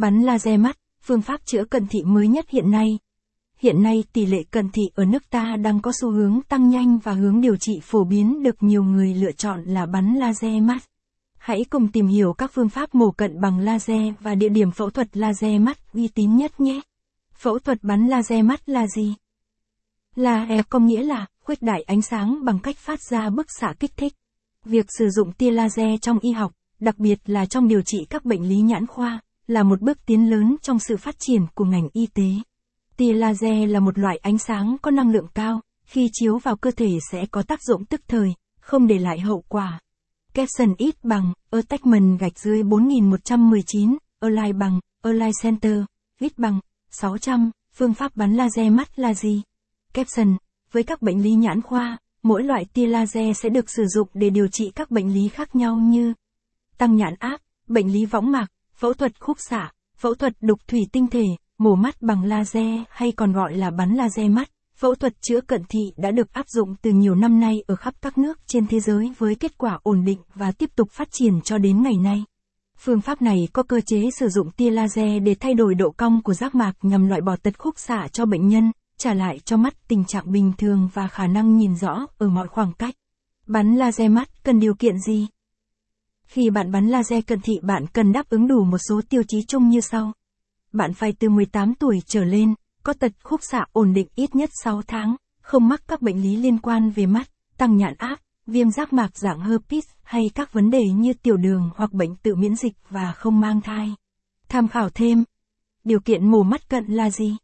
[0.00, 2.98] Bắn laser mắt, phương pháp chữa cận thị mới nhất hiện nay.
[3.60, 6.98] Hiện nay tỷ lệ cận thị ở nước ta đang có xu hướng tăng nhanh
[6.98, 10.82] và hướng điều trị phổ biến được nhiều người lựa chọn là bắn laser mắt.
[11.38, 14.90] Hãy cùng tìm hiểu các phương pháp mổ cận bằng laser và địa điểm phẫu
[14.90, 16.80] thuật laser mắt uy tín nhất nhé.
[17.34, 19.14] Phẫu thuật bắn laser mắt là gì?
[20.14, 23.96] Laser có nghĩa là khuếch đại ánh sáng bằng cách phát ra bức xạ kích
[23.96, 24.12] thích.
[24.64, 28.24] Việc sử dụng tia laser trong y học, đặc biệt là trong điều trị các
[28.24, 31.88] bệnh lý nhãn khoa, là một bước tiến lớn trong sự phát triển của ngành
[31.92, 32.28] y tế.
[32.96, 36.70] Tia laser là một loại ánh sáng có năng lượng cao, khi chiếu vào cơ
[36.70, 39.80] thể sẽ có tác dụng tức thời, không để lại hậu quả.
[40.34, 45.78] Capson ít bằng, attachment gạch dưới 4119, align bằng, align center,
[46.20, 49.42] ít bằng, 600, phương pháp bắn laser mắt là gì?
[49.94, 50.36] Capson,
[50.72, 54.30] với các bệnh lý nhãn khoa, mỗi loại tia laser sẽ được sử dụng để
[54.30, 56.14] điều trị các bệnh lý khác nhau như
[56.78, 58.46] tăng nhãn áp, bệnh lý võng mạc,
[58.78, 61.24] phẫu thuật khúc xạ, phẫu thuật đục thủy tinh thể,
[61.58, 64.50] mổ mắt bằng laser hay còn gọi là bắn laser mắt.
[64.76, 67.94] Phẫu thuật chữa cận thị đã được áp dụng từ nhiều năm nay ở khắp
[68.02, 71.40] các nước trên thế giới với kết quả ổn định và tiếp tục phát triển
[71.40, 72.24] cho đến ngày nay.
[72.78, 76.22] Phương pháp này có cơ chế sử dụng tia laser để thay đổi độ cong
[76.22, 79.56] của giác mạc nhằm loại bỏ tật khúc xạ cho bệnh nhân, trả lại cho
[79.56, 82.94] mắt tình trạng bình thường và khả năng nhìn rõ ở mọi khoảng cách.
[83.46, 85.26] Bắn laser mắt cần điều kiện gì?
[86.28, 89.42] Khi bạn bắn laser cận thị bạn cần đáp ứng đủ một số tiêu chí
[89.48, 90.12] chung như sau.
[90.72, 94.50] Bạn phải từ 18 tuổi trở lên, có tật khúc xạ ổn định ít nhất
[94.64, 98.70] 6 tháng, không mắc các bệnh lý liên quan về mắt, tăng nhãn áp, viêm
[98.70, 102.56] giác mạc dạng herpes hay các vấn đề như tiểu đường hoặc bệnh tự miễn
[102.56, 103.94] dịch và không mang thai.
[104.48, 105.24] Tham khảo thêm.
[105.84, 107.36] Điều kiện mổ mắt cận là gì?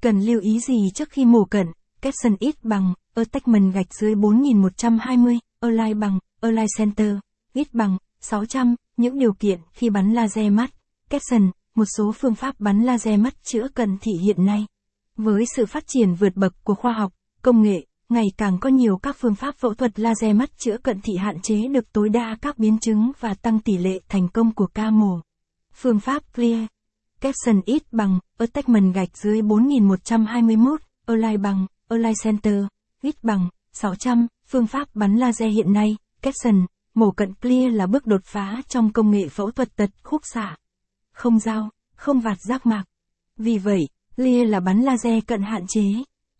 [0.00, 1.66] Cần lưu ý gì trước khi mổ cận?
[2.00, 7.16] Capson ít bằng, attachment gạch dưới 4120, align bằng, align center,
[7.52, 10.70] ít bằng, 600, những điều kiện khi bắn laser mắt.
[11.10, 14.66] Capson, một số phương pháp bắn laser mắt chữa cận thị hiện nay.
[15.16, 18.98] Với sự phát triển vượt bậc của khoa học, công nghệ, ngày càng có nhiều
[19.02, 22.36] các phương pháp phẫu thuật laser mắt chữa cận thị hạn chế được tối đa
[22.42, 25.20] các biến chứng và tăng tỷ lệ thành công của ca mổ.
[25.74, 26.64] Phương pháp Clear
[27.20, 32.64] Capson ít bằng, attachment gạch dưới 4121, align bằng, align center,
[33.02, 36.66] ít bằng, 600, phương pháp bắn laser hiện nay, Capson,
[36.98, 40.56] mổ cận Clear là bước đột phá trong công nghệ phẫu thuật tật khúc xạ.
[41.12, 42.84] Không dao, không vạt giác mạc.
[43.36, 45.82] Vì vậy, Clear là bắn laser cận hạn chế.